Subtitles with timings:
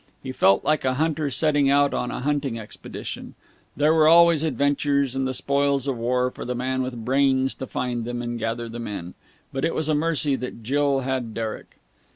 [0.23, 3.35] He felt like a hunter setting out on a hunting expedition.
[3.77, 7.67] There were always adventures and the spoils of war for the man with brains to
[7.67, 9.13] find them and gather them in.
[9.53, 11.75] But it was a mercy that Jill had Derek....